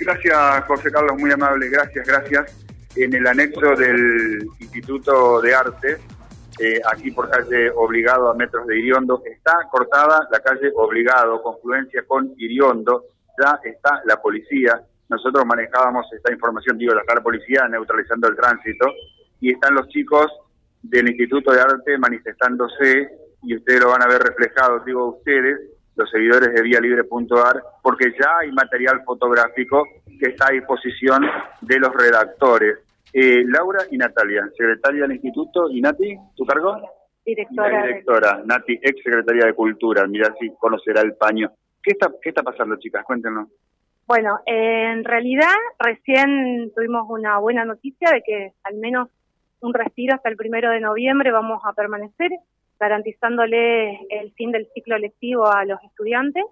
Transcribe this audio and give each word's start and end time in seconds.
Gracias, 0.00 0.64
José 0.64 0.90
Carlos, 0.90 1.18
muy 1.18 1.30
amable, 1.30 1.68
gracias, 1.68 2.06
gracias. 2.06 2.66
En 2.96 3.14
el 3.14 3.26
anexo 3.26 3.76
del 3.76 4.48
Instituto 4.58 5.42
de 5.42 5.54
Arte, 5.54 5.98
eh, 6.58 6.80
aquí 6.90 7.10
por 7.10 7.28
calle 7.28 7.70
Obligado 7.76 8.30
a 8.30 8.34
metros 8.34 8.66
de 8.66 8.78
Iriondo, 8.78 9.22
está 9.26 9.68
cortada 9.70 10.26
la 10.32 10.40
calle 10.40 10.72
Obligado, 10.74 11.42
confluencia 11.42 12.02
con 12.06 12.32
Iriondo, 12.38 13.04
ya 13.38 13.60
está 13.62 14.00
la 14.06 14.16
policía. 14.22 14.80
Nosotros 15.10 15.44
manejábamos 15.44 16.06
esta 16.14 16.32
información, 16.32 16.78
digo, 16.78 16.94
la 16.94 17.02
la 17.06 17.20
policía 17.20 17.68
neutralizando 17.68 18.28
el 18.28 18.36
tránsito, 18.36 18.86
y 19.38 19.52
están 19.52 19.74
los 19.74 19.86
chicos 19.88 20.32
del 20.82 21.10
Instituto 21.10 21.52
de 21.52 21.60
Arte 21.60 21.98
manifestándose, 21.98 23.10
y 23.42 23.54
ustedes 23.54 23.80
lo 23.80 23.90
van 23.90 24.02
a 24.02 24.08
ver 24.08 24.22
reflejado, 24.22 24.80
digo 24.80 25.16
ustedes, 25.16 25.60
los 25.96 26.10
seguidores 26.10 26.54
de 26.54 26.62
Libre.ar, 26.62 27.62
porque 27.82 28.12
ya 28.18 28.38
hay 28.40 28.52
material 28.52 29.02
fotográfico 29.04 29.84
que 30.18 30.30
está 30.30 30.48
a 30.48 30.52
disposición 30.52 31.22
de 31.60 31.78
los 31.78 31.92
redactores. 31.94 32.78
Eh, 33.12 33.42
Laura 33.46 33.80
y 33.90 33.96
Natalia, 33.96 34.48
secretaria 34.56 35.02
del 35.02 35.12
instituto, 35.12 35.68
y 35.70 35.80
Nati, 35.80 36.16
¿tu 36.36 36.44
cargo? 36.44 36.76
Directora. 37.24 37.86
directora, 37.86 38.42
Nati, 38.44 38.74
ex 38.74 39.02
secretaria 39.02 39.46
de 39.46 39.54
Cultura, 39.54 40.06
mira 40.06 40.32
si 40.38 40.50
conocerá 40.58 41.00
el 41.02 41.14
paño. 41.14 41.50
¿Qué 41.82 41.92
está, 41.92 42.10
qué 42.22 42.30
está 42.30 42.42
pasando, 42.42 42.76
chicas? 42.76 43.04
Cuéntenos. 43.04 43.48
Bueno, 44.06 44.40
en 44.46 45.04
realidad 45.04 45.54
recién 45.78 46.72
tuvimos 46.74 47.06
una 47.08 47.38
buena 47.38 47.64
noticia 47.64 48.10
de 48.10 48.22
que 48.22 48.52
al 48.64 48.74
menos 48.76 49.08
un 49.60 49.74
respiro 49.74 50.14
hasta 50.14 50.28
el 50.28 50.36
primero 50.36 50.70
de 50.70 50.80
noviembre 50.80 51.30
vamos 51.30 51.60
a 51.64 51.72
permanecer 51.72 52.30
garantizándole 52.80 54.06
el 54.08 54.32
fin 54.32 54.50
del 54.50 54.66
ciclo 54.72 54.98
lectivo 54.98 55.46
a 55.46 55.64
los 55.66 55.78
estudiantes. 55.84 56.42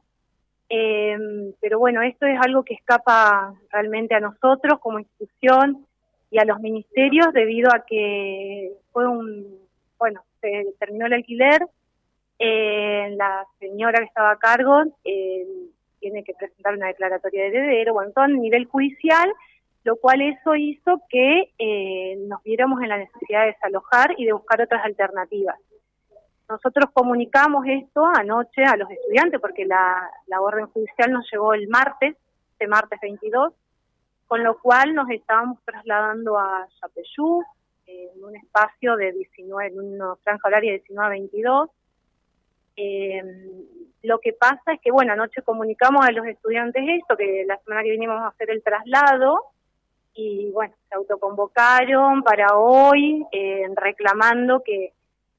Eh, 0.69 1.17
pero 1.61 1.79
bueno, 1.79 2.03
esto 2.03 2.27
es 2.27 2.39
algo 2.45 2.63
que 2.63 2.75
escapa 2.75 3.55
realmente 3.73 4.15
a 4.15 4.21
nosotros 4.21 4.79
como 4.81 4.99
institución 4.99 5.87
y 6.31 6.39
a 6.39 6.45
los 6.45 6.61
ministerios 6.61 7.33
debido 7.33 7.71
a 7.75 7.87
que 7.87 8.73
fue 8.93 9.09
un, 9.09 9.47
bueno, 9.99 10.21
se 10.43 10.67
terminó 10.79 11.07
el 11.07 11.15
alquiler, 11.15 11.67
eh, 12.39 13.15
la 13.17 13.47
señora 13.59 13.99
que 13.99 14.05
estaba 14.05 14.33
a 14.33 14.39
cargo 14.39 14.83
eh, 15.05 15.47
tiene 15.99 16.23
que 16.23 16.35
presentar 16.35 16.75
una 16.75 16.89
declaratoria 16.89 17.45
de 17.45 17.49
heredero, 17.49 17.95
bueno, 17.95 18.13
todo 18.15 18.27
a 18.27 18.29
nivel 18.29 18.67
judicial, 18.67 19.33
lo 19.85 19.97
cual 19.97 20.21
eso 20.21 20.55
hizo 20.55 21.01
que 21.09 21.51
nos 22.29 22.43
viéramos 22.43 22.83
en 22.83 22.91
la 22.91 22.99
necesidad 22.99 23.41
de 23.41 23.53
desalojar 23.53 24.15
y 24.19 24.27
de 24.27 24.35
buscar 24.35 24.61
otras 24.61 24.85
alternativas. 24.85 25.57
Nosotros 26.49 26.87
comunicamos 26.95 27.67
esto 27.67 28.07
anoche 28.07 28.65
a 28.65 28.77
los 28.77 28.91
estudiantes 28.91 29.39
porque 29.39 29.67
la, 29.67 30.11
orden 30.41 30.67
judicial 30.69 31.13
nos 31.13 31.31
llegó 31.31 31.53
el 31.53 31.69
martes, 31.69 32.17
este 32.53 32.67
martes 32.67 32.99
22, 33.03 33.53
con 34.27 34.43
lo 34.43 34.59
cual 34.59 34.95
nos 34.95 35.11
estábamos 35.11 35.59
trasladando 35.65 36.39
a 36.39 36.67
Chapeyú, 36.81 37.43
en 37.87 38.25
un 38.25 38.37
espacio 38.37 38.97
de 38.97 39.13
19, 39.13 39.69
en 39.69 39.81
una 39.81 40.17
franja 40.17 40.49
horaria 40.49 40.73
de 40.73 40.79
19 40.79 41.07
a 41.07 41.11
22. 41.11 41.71
Eh, 42.77 43.23
lo 44.03 44.19
que 44.21 44.33
pasa 44.33 44.73
es 44.73 44.81
que, 44.81 44.91
bueno, 44.91 45.13
anoche 45.13 45.43
comunicamos 45.43 46.07
a 46.07 46.13
los 46.13 46.27
estudiantes 46.27 46.83
esto, 46.87 47.17
que 47.17 47.45
la 47.47 47.59
semana 47.59 47.83
que 47.83 47.91
vinimos 47.91 48.21
a 48.21 48.29
hacer 48.29 48.51
el 48.51 48.63
traslado, 48.63 49.43
y 50.15 50.51
bueno, 50.53 50.75
se 50.89 50.95
autoconvocaron 50.95 52.23
para 52.23 52.57
hoy, 52.57 53.25
eh, 53.33 53.67
reclamando 53.75 54.63
que 54.65 54.93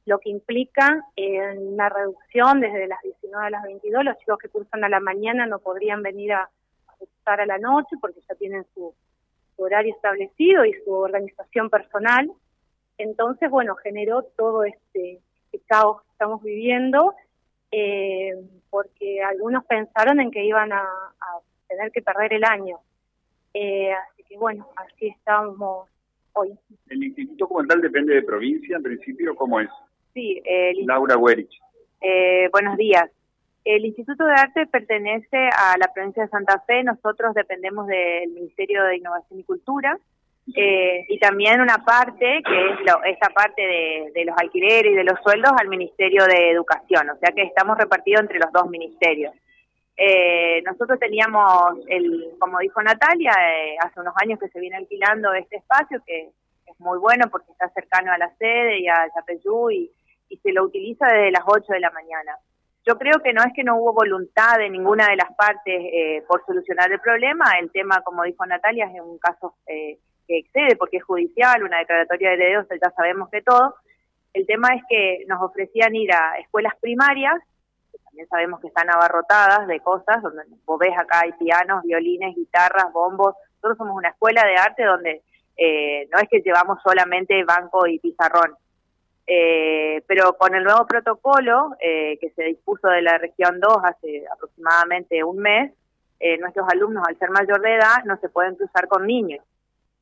lo 0.10 0.20
que 0.20 0.32
implica 0.32 1.06
una 1.56 1.88
reducción 1.88 2.60
desde 2.62 2.88
las 2.88 3.00
19 3.04 3.46
a 3.46 3.50
las 3.52 3.64
22. 3.64 4.04
Los 4.04 4.18
chicos 4.18 4.40
que 4.40 4.50
cursan 4.50 4.84
a 4.84 4.90
la 4.90 5.00
mañana 5.00 5.46
no 5.46 5.60
podrían 5.60 6.02
venir 6.02 6.34
a, 6.34 6.50
cursar 6.98 7.42
a 7.42 7.46
la 7.46 7.60
noche 7.60 7.96
porque 8.02 8.20
ya 8.28 8.36
tienen 8.36 8.66
su, 8.74 8.94
horario 9.58 9.94
establecido 9.94 10.66
y 10.66 10.74
su 10.84 10.92
organización 10.92 11.70
personal. 11.70 12.32
Entonces, 12.98 13.52
bueno, 13.52 13.76
generó 13.76 14.24
todo 14.36 14.64
este, 14.64 15.20
este 15.52 15.60
caos 15.68 16.02
que 16.02 16.12
estamos 16.12 16.42
viviendo 16.42 17.14
eh, 17.72 18.33
porque 18.70 19.22
algunos 19.22 19.64
pensaron 19.66 20.20
en 20.22 20.32
que 20.32 20.44
iban 20.44 20.72
a, 20.73 20.88
tener 21.67 21.92
que 21.92 22.02
perder 22.02 22.33
el 22.33 22.44
año. 22.45 22.80
Eh, 23.54 23.92
así 23.94 24.23
que 24.23 24.38
bueno, 24.38 24.67
así 24.76 25.08
estamos 25.08 25.88
hoy. 26.33 26.58
¿El 26.88 27.04
instituto 27.04 27.48
como 27.48 27.67
tal 27.67 27.80
depende 27.80 28.16
de 28.16 28.23
provincia 28.23 28.78
en 28.78 28.82
principio? 28.82 29.36
¿Cómo 29.36 29.60
es? 29.60 29.70
Sí, 30.14 30.42
el, 30.43 30.86
Laura 30.86 31.17
Werich. 31.17 31.52
Eh, 32.02 32.49
buenos 32.52 32.77
días. 32.77 33.09
El 33.65 33.86
Instituto 33.86 34.25
de 34.25 34.33
Arte 34.33 34.65
pertenece 34.67 35.37
a 35.37 35.77
la 35.77 35.92
provincia 35.93 36.23
de 36.23 36.30
Santa 36.30 36.59
Fe, 36.65 36.83
nosotros 36.83 37.36
dependemos 37.36 37.87
del 37.87 38.30
Ministerio 38.30 38.83
de 38.86 38.97
Innovación 38.97 39.39
y 39.39 39.43
Cultura, 39.43 39.97
eh, 40.55 41.05
y 41.08 41.20
también 41.20 41.61
una 41.61 41.86
parte, 41.86 42.42
que 42.43 42.70
es 42.71 42.80
lo, 42.80 43.03
esta 43.03 43.30
parte 43.30 43.61
de, 43.61 44.25
los 44.25 44.36
alquileres 44.37 44.93
y 44.93 44.95
de 44.95 45.03
los 45.03 45.20
sueldos, 45.21 45.52
al 45.59 45.67
Ministerio 45.67 46.26
de 46.26 46.49
Educación, 46.52 47.09
o 47.11 47.17
sea 47.17 47.31
que 47.33 47.43
estamos 47.43 47.77
repartidos 47.77 48.21
entre 48.21 48.39
los 48.39 48.52
dos 48.52 48.67
ministerios. 48.70 49.33
Eh, 49.97 50.64
nosotros 50.65 50.97
teníamos, 50.97 51.77
el, 51.87 52.30
como 52.39 52.59
dijo 52.59 52.81
Natalia, 52.81 53.33
hace 53.83 53.99
unos 53.99 54.14
años 54.23 54.39
que 54.39 54.47
se 54.47 54.59
viene 54.59 54.77
alquilando 54.77 55.33
este 55.33 55.58
espacio, 55.58 56.02
que 56.08 56.30
muy 56.80 56.98
bueno 56.98 57.30
porque 57.30 57.52
está 57.52 57.70
cercano 57.70 58.12
a 58.12 58.17
la 58.17 58.34
sede 58.38 58.80
y 58.80 58.88
a 58.88 59.08
Yapeyú 59.16 59.70
y 59.70 59.92
y 60.30 60.38
se 60.38 60.52
lo 60.52 60.64
utiliza 60.64 61.08
desde 61.08 61.32
las 61.32 61.44
8 61.45 61.73
de 61.73 61.80
la 61.80 61.92
mañana. 61.92 62.38
Yo 62.86 62.98
creo 62.98 63.22
que 63.22 63.34
no 63.34 63.44
es 63.44 63.52
que 63.54 63.64
no 63.64 63.78
hubo 63.78 63.94
voluntad 63.94 64.58
de 64.58 64.70
ninguna 64.70 65.08
de 65.08 65.18
las 65.18 65.34
partes 65.36 65.82
eh, 65.94 66.23
por 66.28 66.45
solucionar 66.45 66.92
el 66.92 67.00
problema, 67.00 67.52
el 67.60 67.72
tema, 67.72 68.02
como 68.04 68.23
dijo 68.23 68.45
Natalia, 68.45 68.86
es 68.86 69.02
un 69.02 69.18
caso 69.20 69.56
eh, 69.68 69.98
que 70.28 70.39
excede 70.39 70.76
porque 70.76 70.98
es 70.98 71.04
judicial, 71.04 71.64
una 71.64 71.80
declaratoria 71.80 72.30
de 72.30 72.36
herederos, 72.36 72.68
ya 72.70 72.92
sabemos 72.92 73.30
que 73.30 73.42
todo. 73.42 73.76
El 74.34 74.45
tema 74.45 74.70
es 74.76 74.84
que 74.88 75.26
nos 75.28 75.42
ofrecían 75.42 75.95
ir 75.95 76.12
a 76.14 76.38
escuelas 76.39 76.73
primarias, 76.80 77.36
que 77.92 77.98
también 78.06 78.28
sabemos 78.28 78.62
que 78.62 78.68
están 78.68 78.89
abarrotadas 78.89 79.68
de 79.68 79.80
cosas, 79.82 80.22
donde 80.22 80.44
vos 80.66 80.80
ves 80.80 80.94
acá 80.98 81.22
hay 81.23 81.34
pianos, 81.34 81.84
violines, 81.84 82.36
guitarras, 82.36 82.92
bombos, 82.94 83.36
nosotros 83.56 83.78
somos 83.78 83.98
una 83.98 84.10
escuela 84.10 84.44
de 84.45 84.56
arte 84.56 84.84
donde 84.86 85.22
eh, 85.61 86.08
no 86.11 86.20
es 86.20 86.30
que 86.30 86.39
llevamos 86.39 86.80
solamente 86.81 87.43
banco 87.43 87.86
y 87.86 87.99
pizarrón, 87.99 88.55
eh, 89.27 90.02
pero 90.08 90.37
con 90.37 90.55
el 90.55 90.64
nuevo 90.64 90.87
protocolo 90.87 91.75
eh, 91.81 92.17
que 92.20 92.30
se 92.31 92.43
dispuso 92.43 92.87
de 92.87 93.02
la 93.02 93.17
región 93.17 93.59
2 93.59 93.77
hace 93.83 94.23
aproximadamente 94.31 95.21
un 95.21 95.37
mes, 95.37 95.73
eh, 96.21 96.37
nuestros 96.37 96.65
alumnos, 96.71 97.03
al 97.05 97.20
ser 97.20 97.30
mayor 97.31 97.61
de 97.61 97.75
edad, 97.75 98.05
no 98.05 98.17
se 98.21 98.30
pueden 98.30 98.55
cruzar 98.55 98.87
con 98.87 99.05
niños. 99.05 99.43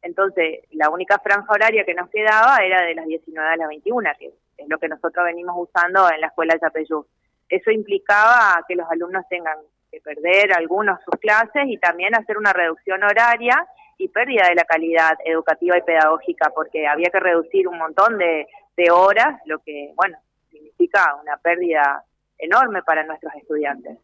Entonces, 0.04 0.60
la 0.74 0.92
única 0.92 1.18
franja 1.18 1.52
horaria 1.52 1.84
que 1.86 1.96
nos 1.96 2.10
quedaba 2.12 2.58
era 2.64 2.84
de 2.84 2.94
las 2.94 3.08
19 3.08 3.50
a 3.50 3.58
las 3.58 3.68
21, 3.68 4.12
que 4.20 4.34
es 4.58 4.70
lo 4.70 4.78
que 4.78 4.88
nosotros 4.88 5.26
venimos 5.26 5.56
usando 5.58 6.08
en 6.12 6.22
la 6.22 6.28
escuela 6.28 6.54
de 6.54 6.60
Chapeyú. 6.60 7.04
Eso 7.50 7.72
implicaba 7.72 8.64
que 8.68 8.76
los 8.76 8.88
alumnos 8.92 9.26
tengan 9.28 9.58
perder 10.02 10.54
algunos 10.54 11.00
sus 11.04 11.20
clases 11.20 11.64
y 11.68 11.78
también 11.78 12.16
hacer 12.16 12.38
una 12.38 12.54
reducción 12.54 13.04
horaria 13.04 13.68
y 13.98 14.08
pérdida 14.10 14.48
de 14.50 14.56
la 14.56 14.64
calidad 14.64 15.18
educativa 15.26 15.78
y 15.78 15.82
pedagógica, 15.82 16.52
porque 16.54 16.88
había 16.88 17.10
que 17.10 17.20
reducir 17.20 17.68
un 17.68 17.78
montón 17.78 18.18
de, 18.18 18.48
de 18.76 18.92
horas, 18.92 19.40
lo 19.46 19.60
que, 19.60 19.92
bueno, 19.96 20.18
significa 20.52 21.16
una 21.22 21.38
pérdida 21.38 22.04
enorme 22.38 22.84
para 22.84 23.04
nuestros 23.04 23.34
estudiantes. 23.36 23.98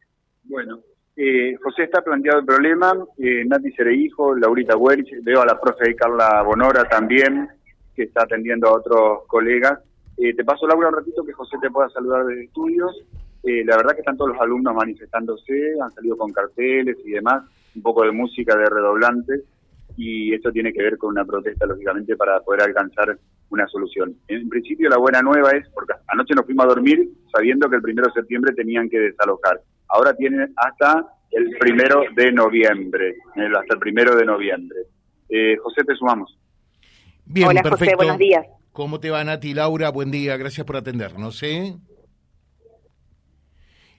Bueno, 0.43 0.79
eh, 1.15 1.55
José 1.61 1.83
está 1.83 2.01
planteado 2.01 2.39
el 2.39 2.45
problema, 2.45 2.93
eh, 3.19 3.43
Nati 3.45 3.71
Cereijo, 3.73 4.35
Laurita 4.35 4.75
Welch, 4.75 5.09
veo 5.21 5.41
a 5.41 5.45
la 5.45 5.59
profe 5.59 5.95
Carla 5.95 6.41
Bonora 6.41 6.85
también, 6.85 7.47
que 7.95 8.03
está 8.03 8.23
atendiendo 8.23 8.67
a 8.67 8.73
otros 8.73 9.27
colegas. 9.27 9.79
Eh, 10.17 10.33
te 10.35 10.43
paso, 10.43 10.67
Laura, 10.67 10.89
un 10.89 10.95
ratito 10.95 11.23
que 11.23 11.33
José 11.33 11.57
te 11.61 11.69
pueda 11.69 11.89
saludar 11.89 12.25
desde 12.25 12.45
estudios. 12.45 13.05
Eh, 13.43 13.63
la 13.65 13.77
verdad 13.77 13.93
que 13.93 13.99
están 13.99 14.17
todos 14.17 14.31
los 14.31 14.41
alumnos 14.41 14.73
manifestándose, 14.73 15.73
han 15.81 15.91
salido 15.91 16.17
con 16.17 16.31
carteles 16.31 16.97
y 17.03 17.11
demás, 17.11 17.43
un 17.75 17.81
poco 17.81 18.03
de 18.03 18.11
música 18.11 18.55
de 18.55 18.65
redoblantes, 18.65 19.43
y 19.97 20.33
esto 20.33 20.51
tiene 20.51 20.71
que 20.71 20.81
ver 20.81 20.97
con 20.97 21.09
una 21.09 21.25
protesta, 21.25 21.65
lógicamente, 21.65 22.15
para 22.15 22.39
poder 22.39 22.62
alcanzar 22.62 23.18
una 23.50 23.68
solución. 23.68 24.15
En 24.27 24.50
principio 24.50 24.89
la 24.89 24.97
buena 24.97 25.21
nueva 25.21 25.51
es, 25.51 25.68
porque 25.69 25.94
anoche 26.07 26.33
nos 26.33 26.45
fuimos 26.45 26.65
a 26.65 26.69
dormir 26.69 27.09
sabiendo 27.31 27.69
que 27.69 27.75
el 27.75 27.81
primero 27.81 28.07
de 28.07 28.13
septiembre 28.13 28.53
tenían 28.56 28.89
que 28.89 29.00
desalojar. 29.00 29.62
Ahora 29.89 30.15
tienen 30.15 30.53
hasta 30.56 31.06
el 31.31 31.50
primero 31.59 32.03
de 32.15 32.31
noviembre, 32.31 33.09
eh, 33.35 33.50
hasta 33.59 33.73
el 33.73 33.79
primero 33.79 34.15
de 34.15 34.25
noviembre. 34.25 34.79
Eh, 35.29 35.57
José, 35.57 35.83
te 35.83 35.95
sumamos. 35.95 36.38
Bien, 37.25 37.47
Hola, 37.47 37.62
perfecto. 37.62 37.85
José, 37.85 37.95
buenos 37.95 38.18
días. 38.18 38.45
¿Cómo 38.71 39.00
te 39.00 39.12
va, 39.12 39.23
Nati? 39.23 39.53
Laura, 39.53 39.89
buen 39.89 40.09
día, 40.09 40.35
gracias 40.38 40.65
por 40.65 40.77
atendernos. 40.77 41.44
¿eh? 41.44 41.75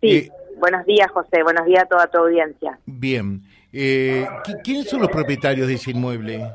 Sí, 0.05 0.17
eh, 0.17 0.31
buenos 0.59 0.85
días, 0.85 1.11
José, 1.11 1.43
buenos 1.43 1.65
días 1.65 1.85
a 1.85 1.87
toda 1.87 2.07
tu 2.09 2.19
audiencia. 2.19 2.79
Bien. 2.85 3.41
Eh, 3.73 4.27
¿Quiénes 4.63 4.89
son 4.89 5.01
los 5.01 5.11
propietarios 5.11 5.67
de 5.67 5.75
ese 5.75 5.93
inmueble? 5.93 6.47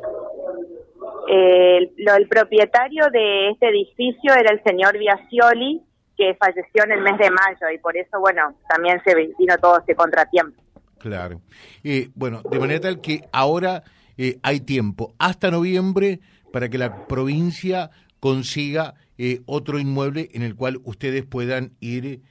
Eh, 1.27 1.91
lo, 1.97 2.15
el 2.15 2.27
propietario 2.27 3.09
de 3.11 3.49
este 3.49 3.69
edificio 3.69 4.35
era 4.35 4.51
el 4.51 4.61
señor 4.63 4.97
Biasioli, 4.97 5.81
que 6.15 6.35
falleció 6.35 6.83
en 6.83 6.91
el 6.91 7.01
mes 7.01 7.17
de 7.17 7.31
mayo 7.31 7.73
y 7.73 7.79
por 7.79 7.97
eso, 7.97 8.19
bueno, 8.19 8.55
también 8.69 9.01
se 9.03 9.15
vino 9.15 9.57
todo 9.59 9.79
este 9.79 9.95
contratiempo. 9.95 10.61
Claro. 10.99 11.41
Eh, 11.83 12.09
bueno, 12.13 12.43
de 12.51 12.59
manera 12.59 12.81
tal 12.81 13.01
que 13.01 13.23
ahora 13.31 13.83
eh, 14.17 14.37
hay 14.43 14.59
tiempo 14.59 15.15
hasta 15.17 15.49
noviembre 15.49 16.19
para 16.53 16.69
que 16.69 16.77
la 16.77 17.07
provincia 17.07 17.89
consiga 18.19 18.93
eh, 19.17 19.41
otro 19.47 19.79
inmueble 19.79 20.29
en 20.33 20.43
el 20.43 20.55
cual 20.55 20.79
ustedes 20.83 21.25
puedan 21.25 21.71
ir 21.79 22.21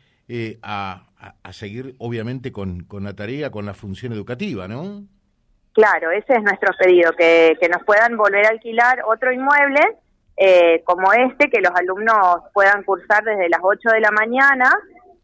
a, 0.62 1.04
seguir, 1.52 1.94
obviamente, 1.98 2.52
con, 2.52 2.86
la 3.00 3.14
tarea, 3.14 3.50
con 3.50 3.66
la 3.66 3.74
función 3.74 4.12
educativa, 4.12 4.68
¿no? 4.68 5.04
Claro, 5.72 6.10
ese 6.10 6.34
es 6.34 6.42
nuestro 6.42 6.72
pedido, 6.78 7.12
que, 7.12 7.56
nos 7.70 7.82
puedan 7.84 8.16
volver 8.16 8.46
a 8.46 8.50
alquilar 8.50 9.02
otro 9.06 9.32
inmueble 9.32 9.80
como 10.84 11.12
este, 11.12 11.50
que 11.50 11.60
los 11.60 11.72
alumnos 11.74 12.44
puedan 12.52 12.84
cursar 12.84 13.24
desde 13.24 13.48
las 13.48 13.60
8 13.62 13.90
de 13.90 14.00
la 14.00 14.10
mañana 14.12 14.72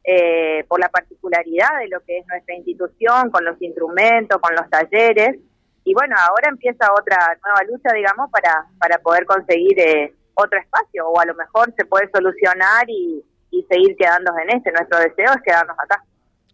eh, 0.07 0.65
por 0.69 0.79
la 0.79 0.91
particularidad 0.91 1.79
de 1.81 1.89
lo 1.89 2.01
que 2.01 2.19
es 2.19 2.27
nuestra 2.27 2.55
institución, 2.55 3.31
con 3.31 3.43
los 3.43 3.61
instrumentos, 3.63 4.39
con 4.39 4.55
los 4.55 4.69
talleres. 4.69 5.39
Y 5.83 5.95
bueno, 5.95 6.15
ahora 6.19 6.51
empieza 6.51 6.93
otra 6.93 7.17
nueva 7.43 7.63
lucha, 7.67 7.91
digamos, 7.95 8.31
para, 8.31 8.67
para 8.79 8.99
poder 8.99 9.25
conseguir 9.25 9.81
eh, 9.81 10.13
otro 10.35 10.59
espacio, 10.61 11.09
o 11.09 11.19
a 11.19 11.25
lo 11.25 11.35
mejor 11.35 11.73
se 11.75 11.87
puede 11.87 12.11
solucionar 12.13 12.85
y, 12.87 13.25
seguir 13.69 13.97
quedando 13.97 14.33
en 14.43 14.57
este. 14.57 14.73
Nuestro 14.73 14.99
deseo 14.99 15.33
es 15.35 15.43
quedarnos 15.43 15.77
acá. 15.79 16.03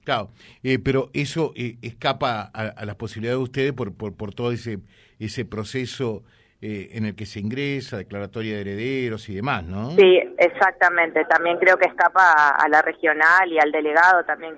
Claro, 0.04 0.30
eh, 0.62 0.78
pero 0.78 1.10
eso 1.12 1.52
escapa 1.54 2.50
a, 2.52 2.62
a, 2.68 2.84
las 2.84 2.96
posibilidades 2.96 3.38
de 3.38 3.44
ustedes 3.44 3.72
por, 3.72 3.94
por, 3.94 4.16
por 4.16 4.34
todo 4.34 4.50
ese, 4.50 4.78
ese 5.18 5.44
proceso 5.44 6.24
eh, 6.62 6.90
en 6.92 7.06
el 7.06 7.16
que 7.16 7.24
se 7.24 7.40
ingresa, 7.40 7.96
declaratoria 7.96 8.54
de 8.54 8.60
herederos 8.60 9.26
y 9.30 9.34
demás, 9.34 9.64
¿no? 9.64 9.92
Sí, 9.92 10.20
exactamente. 10.36 11.24
También 11.24 11.56
creo 11.58 11.78
que 11.78 11.86
escapa 11.86 12.50
a, 12.50 12.68
la 12.68 12.82
regional 12.82 13.50
y 13.50 13.58
al 13.58 13.72
delegado 13.72 14.24
también. 14.24 14.54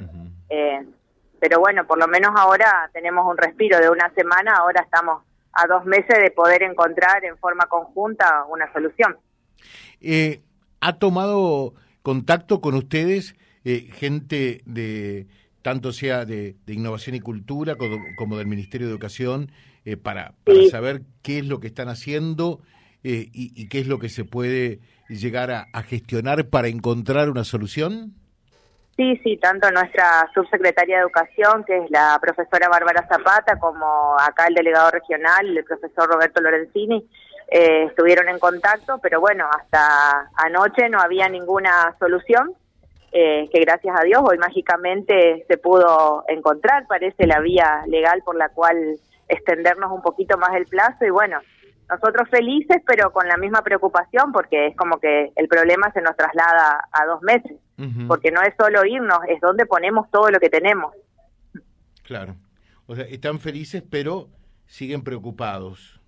eh, 0.48 0.84
pero 1.38 1.60
bueno, 1.60 1.86
por 1.86 1.98
lo 1.98 2.08
menos 2.08 2.32
ahora 2.36 2.90
tenemos 2.92 3.24
un 3.24 3.36
respiro 3.36 3.78
de 3.78 3.88
una 3.88 4.12
semana, 4.14 4.52
ahora 4.58 4.80
estamos 4.82 5.22
a 5.52 5.66
dos 5.68 5.84
meses 5.84 6.18
de 6.20 6.32
poder 6.32 6.64
encontrar 6.64 7.24
en 7.24 7.38
forma 7.38 7.66
conjunta 7.66 8.46
una 8.48 8.72
solución. 8.72 9.16
Eh, 10.00 10.40
¿Ha 10.80 10.98
tomado 10.98 11.74
contacto 12.02 12.60
con 12.60 12.74
ustedes 12.74 13.34
eh, 13.64 13.88
gente 13.92 14.62
de 14.66 15.26
tanto 15.62 15.92
sea 15.92 16.24
de, 16.24 16.56
innovación 16.66 17.14
y 17.14 17.20
cultura 17.20 17.76
como, 18.16 18.36
del 18.36 18.46
Ministerio 18.46 18.88
de 18.88 18.92
Educación, 18.92 19.52
eh, 19.84 19.96
para, 19.96 20.34
saber 20.70 21.02
qué 21.22 21.38
es 21.38 21.46
lo 21.46 21.60
que 21.60 21.68
están 21.68 21.88
haciendo 21.88 22.60
eh, 23.04 23.28
y, 23.32 23.68
qué 23.68 23.78
es 23.78 23.86
lo 23.86 23.98
que 23.98 24.08
se 24.08 24.24
puede 24.24 24.80
llegar 25.08 25.50
a, 25.50 25.82
gestionar 25.82 26.48
para 26.48 26.68
encontrar 26.68 27.30
una 27.30 27.44
solución? 27.44 28.14
Sí, 28.96 29.18
sí, 29.24 29.38
tanto 29.38 29.70
nuestra 29.70 30.28
subsecretaria 30.34 30.96
de 30.96 31.02
Educación, 31.02 31.64
que 31.64 31.78
es 31.78 31.90
la 31.90 32.18
profesora 32.20 32.68
Bárbara 32.68 33.06
Zapata, 33.08 33.58
como 33.58 34.16
acá 34.18 34.46
el 34.48 34.54
delegado 34.54 34.90
regional, 34.90 35.56
el 35.56 35.64
profesor 35.64 36.10
Roberto 36.10 36.42
Lorenzini, 36.42 37.08
eh, 37.54 37.84
estuvieron 37.84 38.30
en 38.30 38.38
contacto, 38.38 38.98
pero 39.02 39.20
bueno, 39.20 39.46
hasta 39.54 40.30
anoche 40.36 40.88
no 40.88 40.98
había 40.98 41.28
ninguna 41.28 41.94
solución 41.98 42.54
eh, 43.12 43.50
que 43.52 43.60
gracias 43.60 43.94
a 43.94 44.04
Dios 44.04 44.22
hoy 44.24 44.38
mágicamente 44.38 45.44
se 45.46 45.58
pudo 45.58 46.24
encontrar, 46.28 46.86
parece 46.86 47.26
la 47.26 47.40
vía 47.40 47.82
legal 47.88 48.22
por 48.24 48.36
la 48.36 48.48
cual 48.48 48.98
extendernos 49.28 49.92
un 49.92 50.00
poquito 50.00 50.38
más 50.38 50.54
el 50.54 50.64
plazo 50.64 51.04
y 51.04 51.10
bueno, 51.10 51.40
nosotros 51.90 52.26
felices 52.30 52.78
pero 52.86 53.12
con 53.12 53.28
la 53.28 53.36
misma 53.36 53.60
preocupación 53.60 54.32
porque 54.32 54.68
es 54.68 54.76
como 54.76 54.98
que 54.98 55.30
el 55.36 55.46
problema 55.46 55.92
se 55.92 56.00
nos 56.00 56.16
traslada 56.16 56.88
a 56.90 57.04
dos 57.04 57.20
meses, 57.20 57.52
porque 58.08 58.30
no 58.30 58.40
es 58.40 58.54
solo 58.58 58.82
irnos, 58.86 59.18
es 59.28 59.42
donde 59.42 59.66
ponemos 59.66 60.10
todo 60.10 60.30
lo 60.30 60.40
que 60.40 60.48
tenemos. 60.48 60.94
Claro, 62.02 62.36
o 62.86 62.96
sea, 62.96 63.04
están 63.04 63.40
felices 63.40 63.82
pero 63.90 64.30
siguen 64.64 65.04
preocupados. 65.04 66.01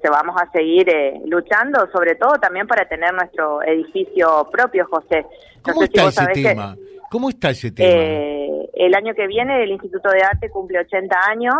Que 0.00 0.08
vamos 0.08 0.34
a 0.40 0.50
seguir 0.50 0.88
eh, 0.88 1.20
luchando, 1.26 1.86
sobre 1.92 2.14
todo 2.14 2.32
también 2.40 2.66
para 2.66 2.88
tener 2.88 3.12
nuestro 3.12 3.62
edificio 3.62 4.48
propio, 4.50 4.86
José. 4.86 5.26
¿Cómo 5.62 5.82
está 5.82 6.08
ese 6.08 6.26
tema? 6.32 6.76
¿Cómo 7.10 7.28
está 7.28 7.50
ese 7.50 7.70
tema? 7.70 7.88
Eh, 7.90 8.70
el 8.74 8.94
año 8.94 9.14
que 9.14 9.26
viene 9.26 9.62
el 9.62 9.72
Instituto 9.72 10.08
de 10.10 10.22
Arte 10.22 10.48
cumple 10.48 10.78
80 10.78 11.16
años. 11.28 11.54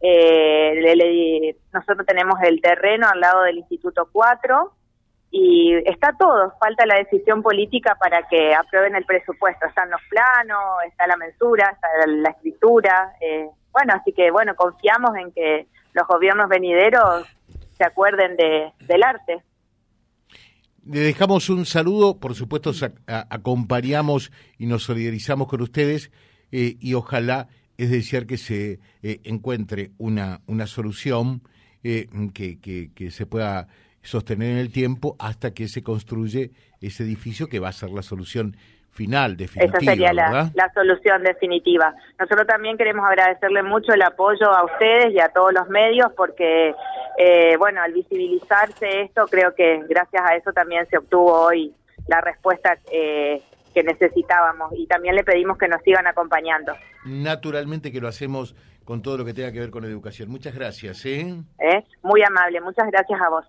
Eh, 0.00 1.56
nosotros 1.72 2.06
tenemos 2.06 2.34
el 2.42 2.60
terreno 2.60 3.08
al 3.12 3.18
lado 3.18 3.42
del 3.42 3.58
Instituto 3.58 4.08
4 4.12 4.72
y 5.32 5.74
está 5.86 6.14
todo. 6.16 6.52
Falta 6.60 6.86
la 6.86 6.96
decisión 6.96 7.42
política 7.42 7.96
para 7.96 8.22
que 8.28 8.54
aprueben 8.54 8.94
el 8.94 9.04
presupuesto. 9.04 9.66
Están 9.66 9.90
los 9.90 10.00
planos, 10.08 10.84
está 10.86 11.08
la 11.08 11.16
mensura, 11.16 11.72
está 11.72 12.06
la 12.06 12.30
escritura. 12.30 13.14
bueno, 13.72 13.94
así 13.94 14.12
que 14.12 14.30
bueno, 14.30 14.54
confiamos 14.54 15.16
en 15.16 15.32
que 15.32 15.66
los 15.94 16.06
gobiernos 16.06 16.48
venideros 16.48 17.26
se 17.76 17.84
acuerden 17.84 18.36
de, 18.36 18.72
del 18.86 19.02
arte. 19.02 19.42
Le 20.86 21.00
dejamos 21.00 21.48
un 21.48 21.64
saludo, 21.64 22.20
por 22.20 22.34
supuesto 22.34 22.72
acompañamos 23.06 24.30
y 24.58 24.66
nos 24.66 24.82
solidarizamos 24.82 25.48
con 25.48 25.62
ustedes 25.62 26.10
eh, 26.52 26.76
y 26.78 26.94
ojalá 26.94 27.48
es 27.78 27.90
desear 27.90 28.26
que 28.26 28.36
se 28.36 28.80
eh, 29.02 29.20
encuentre 29.24 29.92
una, 29.98 30.42
una 30.46 30.66
solución 30.66 31.42
eh, 31.82 32.08
que, 32.34 32.60
que, 32.60 32.90
que, 32.94 33.10
se 33.10 33.26
pueda 33.26 33.68
sostener 34.02 34.52
en 34.52 34.58
el 34.58 34.70
tiempo 34.70 35.16
hasta 35.18 35.52
que 35.52 35.68
se 35.68 35.82
construye 35.82 36.52
ese 36.80 37.02
edificio 37.04 37.48
que 37.48 37.58
va 37.60 37.68
a 37.68 37.72
ser 37.72 37.90
la 37.90 38.02
solución 38.02 38.56
final, 38.94 39.36
definitiva. 39.36 39.78
Esa 39.78 39.90
sería 39.90 40.12
la, 40.12 40.72
solución 40.72 41.22
definitiva. 41.22 41.94
Nosotros 42.18 42.46
también 42.46 42.76
queremos 42.78 43.04
agradecerle 43.04 43.62
mucho 43.62 43.92
el 43.92 44.02
apoyo 44.02 44.50
a 44.50 44.64
ustedes 44.64 45.12
y 45.12 45.20
a 45.20 45.28
todos 45.28 45.52
los 45.52 45.68
medios 45.68 46.12
porque, 46.16 46.74
eh, 47.18 47.56
bueno, 47.58 47.82
al 47.82 47.92
visibilizarse 47.92 49.02
esto, 49.02 49.26
creo 49.26 49.54
que 49.54 49.82
gracias 49.88 50.22
a 50.24 50.36
eso 50.36 50.52
también 50.52 50.86
se 50.88 50.98
obtuvo 50.98 51.32
hoy 51.32 51.74
la 52.06 52.20
respuesta 52.20 52.78
eh, 52.90 53.42
que 53.74 53.82
necesitábamos 53.82 54.72
y 54.76 54.86
también 54.86 55.16
le 55.16 55.24
pedimos 55.24 55.58
que 55.58 55.68
nos 55.68 55.82
sigan 55.82 56.06
acompañando. 56.06 56.74
Naturalmente 57.04 57.90
que 57.90 58.00
lo 58.00 58.08
hacemos 58.08 58.54
con 58.84 59.02
todo 59.02 59.18
lo 59.18 59.24
que 59.24 59.34
tenga 59.34 59.50
que 59.52 59.60
ver 59.60 59.70
con 59.70 59.84
educación. 59.84 60.30
Muchas 60.30 60.54
gracias. 60.54 61.04
¿eh? 61.06 61.42
¿Eh? 61.58 61.84
Muy 62.02 62.22
amable, 62.22 62.60
muchas 62.60 62.86
gracias 62.90 63.20
a 63.20 63.28
vos. 63.28 63.46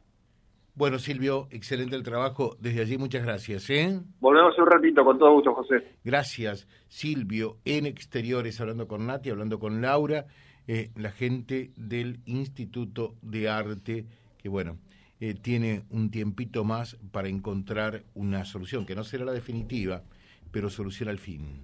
Bueno, 0.76 1.00
Silvio, 1.00 1.48
excelente 1.52 1.96
el 1.96 2.04
trabajo. 2.04 2.58
Desde 2.60 2.82
allí, 2.82 2.98
muchas 2.98 3.24
gracias. 3.24 3.70
¿eh? 3.70 3.98
Volvemos 4.20 4.58
un 4.58 4.68
ratito, 4.68 5.06
con 5.06 5.18
todo 5.18 5.32
gusto, 5.32 5.54
José. 5.54 5.96
Gracias, 6.04 6.68
Silvio, 6.90 7.58
en 7.64 7.86
Exteriores, 7.86 8.60
hablando 8.60 8.86
con 8.86 9.08
Nati, 9.08 9.30
hablando 9.30 9.58
con 9.58 9.82
Laura, 9.82 10.26
eh, 10.68 10.92
la 10.98 11.12
gente 11.12 11.72
del 11.78 12.20
Instituto 12.26 13.16
de 13.22 13.48
Arte, 13.48 14.06
que 14.38 14.50
bueno, 14.50 14.78
eh, 15.22 15.34
tiene 15.34 15.84
un 15.92 16.12
tiempito 16.12 16.66
más 16.66 16.98
para 17.14 17.30
encontrar 17.30 18.04
una 18.14 18.44
solución, 18.44 18.86
que 18.86 18.96
no 18.96 19.06
será 19.06 19.24
la 19.24 19.32
definitiva, 19.32 20.04
pero 20.52 20.70
solución 20.70 21.08
al 21.08 21.20
fin 21.20 21.64